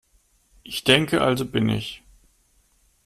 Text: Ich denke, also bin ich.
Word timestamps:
Ich 0.63 0.83
denke, 0.83 1.21
also 1.21 1.45
bin 1.45 1.69
ich. 1.69 2.01